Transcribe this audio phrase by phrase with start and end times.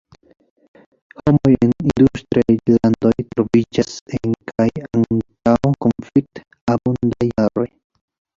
[1.17, 7.69] Homoj en industriaj landoj troviĝas en kaj antaŭ konflikt-abundaj jaroj.